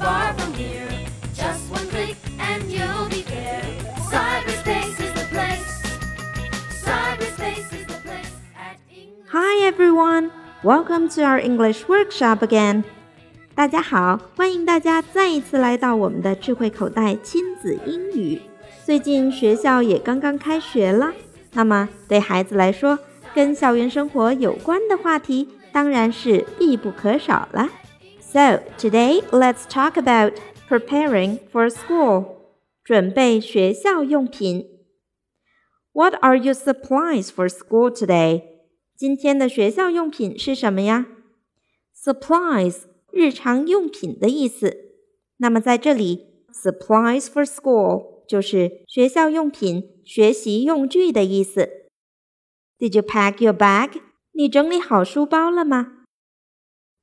[0.00, 0.88] far from here.
[1.34, 3.62] Just one click and you'll be there.
[4.10, 5.82] Cyberspace is the place.
[6.84, 9.28] Cyberspace is the place at English.
[9.30, 10.30] Hi everyone,
[10.62, 12.84] welcome to our English workshop again.
[13.54, 18.40] 大家好，欢迎大家再一次来到我们的智慧口袋亲子英语。
[18.84, 21.12] 最近学校也刚刚开学了，
[21.52, 22.98] 那么对孩子来说，
[23.34, 27.68] 跟校园生活有关的话题当然是必不可少了。
[28.31, 30.33] So today let's talk about
[30.67, 32.37] preparing for school.
[32.83, 34.65] 准备学校用品。
[35.93, 38.43] What are your supplies for school today?
[38.95, 41.07] 今天的学校用品是什么呀？
[41.95, 44.77] Supplies 日常用品的意思。
[45.37, 51.87] 那么在这里，supplies for school 就是学校用品、学习用具的意思。
[52.79, 54.01] Did you pack your bag?
[54.33, 56.00] 你整理好书包了吗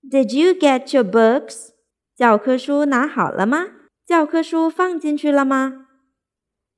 [0.01, 1.69] ？Did you get your books?
[2.15, 3.67] 教科书拿好了吗？
[4.05, 5.87] 教科书放进去了吗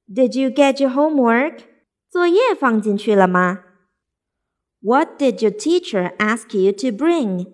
[0.08, 1.60] ？Did you get your homework?
[2.10, 3.64] 作业放进去了吗
[4.82, 7.52] ？What did your teacher ask you to bring?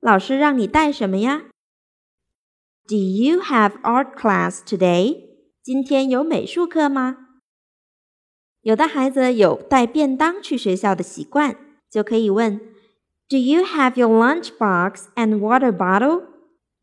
[0.00, 1.46] 老师让你带什么呀
[2.86, 5.24] ？Do you have art class today?
[5.62, 7.16] 今天有美术课吗？
[8.60, 11.56] 有的孩子有带便当去学校的习惯，
[11.90, 12.60] 就可以问
[13.29, 16.27] ：Do you have your lunch box and water bottle?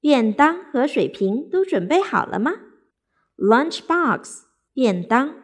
[0.01, 2.53] 便当和水瓶都准备好了吗？
[3.37, 5.43] Lunch box 便当，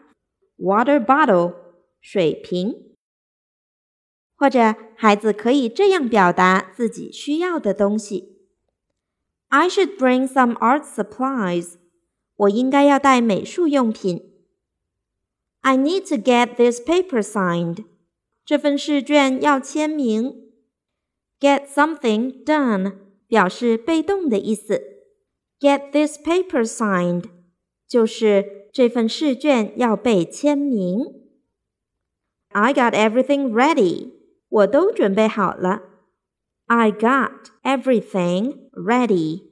[0.56, 1.54] water bottle
[2.00, 2.96] 水瓶。
[4.36, 8.38] 或者孩子可以这样表达自己需要的东西：
[9.48, 11.74] I should bring some art supplies。
[12.36, 14.32] 我应该要带美术用品。
[15.60, 17.84] I need to get this paper signed。
[18.44, 20.47] 这份试卷要签名。
[21.40, 22.94] Get something done
[23.26, 24.82] 表示被动的意思。
[25.60, 27.24] Get this paper signed
[27.86, 31.04] 就是这份试卷要被签名。
[32.48, 34.14] I got everything ready。
[34.54, 35.82] 我都准备好了。
[36.66, 39.42] I got everything ready.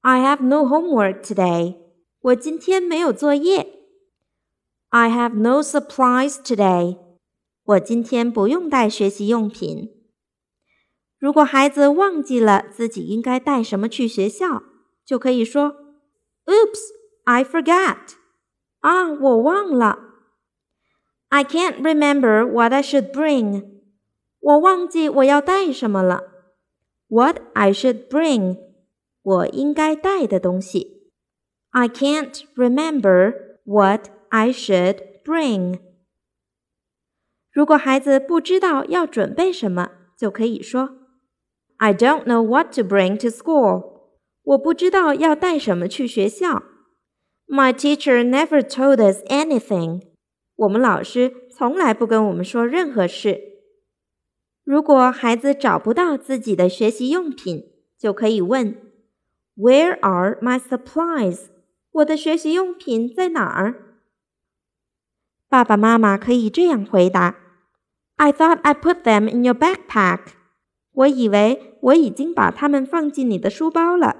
[0.00, 1.76] I have no homework today.
[2.20, 3.66] 我今天没有作业。
[4.88, 6.98] I have no supplies today.
[7.64, 9.97] 我今天不用带学习用品。
[11.19, 14.63] 如果孩子忘记了自己应该带什么去学校，
[15.05, 15.75] 就可以说
[16.45, 16.79] ：“Oops,
[17.25, 18.13] I forgot。”
[18.79, 19.99] 啊，我忘了。
[21.27, 23.81] I can't remember what I should bring.
[24.39, 26.23] 我忘记我要带什么了。
[27.09, 28.57] What I should bring，
[29.21, 31.11] 我应该带的东西。
[31.71, 35.81] I can't remember what I should bring。
[37.51, 40.98] 如果孩子不知道要准备什么，就可以说
[41.78, 43.92] ：I don't know what to bring to school。
[44.42, 46.62] 我不知道要带什么去学校。
[47.46, 50.02] My teacher never told us anything。
[50.56, 53.40] 我们老师从来不跟我们说任何事。
[54.64, 58.76] 如果孩子找不到自己的学习用品，就可以问：
[59.56, 61.48] Where are my supplies？
[61.92, 63.98] 我的学习用品在哪儿？
[65.48, 67.36] 爸爸妈妈可以这样回答：
[68.16, 70.20] I thought I put them in your backpack。
[70.92, 74.16] 我以为我已经把它们放进你的书包了。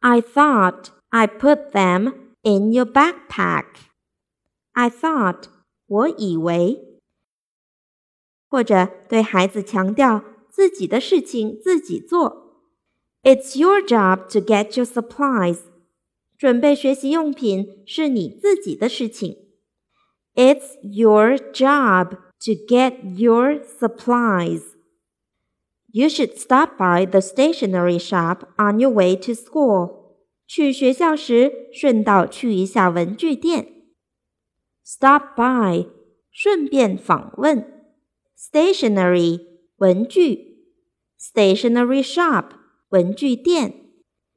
[0.00, 5.44] I thought I put them in your backpack。I thought，
[5.86, 7.00] 我以为。
[8.48, 12.62] 或者对孩子强调自己的事情自己做。
[13.22, 15.58] It's your job to get your supplies。
[16.38, 19.36] 准备学习用品是你自己的事情。
[20.34, 24.69] It's your job to get your supplies.
[25.92, 30.04] You should stop by the stationery shop on your way to school.
[30.46, 33.84] 去学校时顺道去一下文具店。
[34.84, 35.88] Stop by，
[36.30, 37.64] 顺便访问。
[38.38, 39.40] stationery
[39.78, 40.58] 文具，
[41.18, 42.50] stationery shop
[42.90, 43.72] 文具店，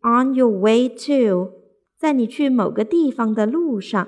[0.01, 1.51] on your way to
[1.97, 4.07] 在你去某个地方的路上，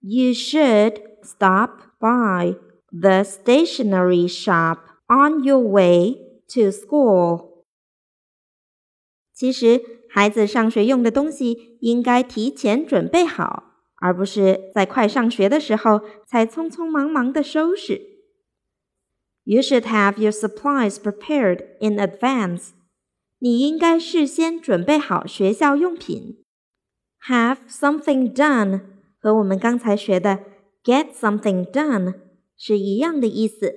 [0.00, 2.56] you should stop by
[2.90, 4.78] the stationery shop
[5.08, 6.16] on your way
[6.53, 7.65] to school。
[9.33, 18.01] 其实，孩子上学用的东西应该提前准备好，而不是在快上学的时候才匆匆忙忙的收拾。
[19.43, 22.71] You should have your supplies prepared in advance.
[23.39, 26.43] 你应该事先准备好学校用品。
[27.27, 28.81] Have something done
[29.19, 30.39] 和我们刚才学的
[30.83, 32.19] get something done
[32.55, 33.73] 是一样的意思。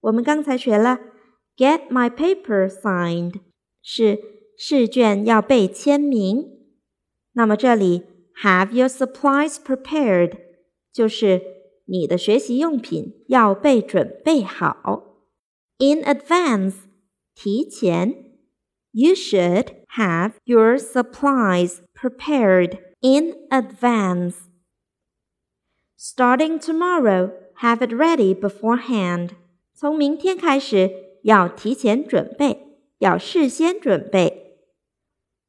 [0.00, 1.00] 我们刚才学了
[1.59, 3.39] get my paper signed
[3.81, 4.19] 是
[4.57, 6.51] 试卷要被签名。
[7.33, 8.03] 那么这里
[8.43, 10.37] have your supplies prepared
[10.91, 11.41] 就是
[11.85, 15.21] 你的学习用品要被准备好。
[15.77, 16.75] In advance
[17.33, 18.25] 提前。
[18.97, 24.35] You should have your supplies prepared in advance.
[25.97, 29.31] Starting tomorrow, have it ready beforehand.
[29.73, 30.89] 从明天开始
[31.22, 34.58] 要提前准备，要事先准备。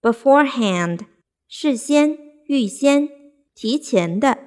[0.01, 1.01] Beforehand，
[1.47, 3.09] 事先、预先、
[3.53, 4.37] 提前的。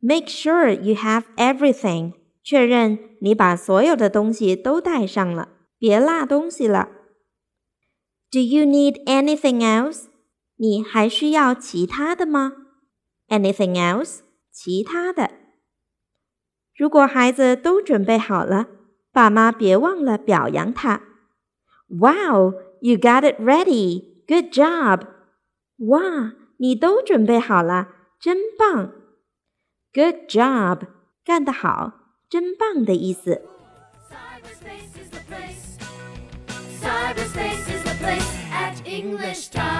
[0.00, 2.14] Make sure you have everything.
[2.42, 5.48] 确认你把所有的东西都带上了，
[5.78, 6.88] 别落东西了。
[8.32, 10.06] do you need anything else?
[10.56, 12.52] 你还需要其他的吗
[13.28, 14.20] ？Anything else?
[14.50, 15.30] 其他的。
[16.74, 18.68] 如果孩子都准备好了，
[19.11, 21.01] 爸妈别忘了表扬他。
[21.87, 24.03] Wow, you got it ready.
[24.27, 25.07] Good job.
[25.77, 27.87] 哇，你都准备好了，
[28.19, 28.91] 真棒。
[29.93, 30.87] Good job，
[31.23, 31.93] 干得好，
[32.29, 33.41] 真棒的意思。
[36.81, 39.70] Cyberspace is the place at English time.